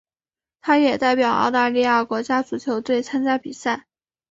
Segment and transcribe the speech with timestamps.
[0.61, 3.85] 他也代表澳大利亚国家足球队参加比赛。